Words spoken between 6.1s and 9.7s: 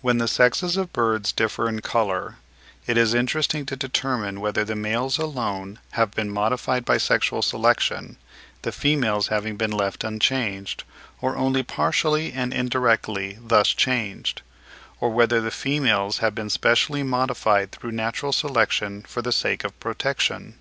been modified by sexual selection, the females having been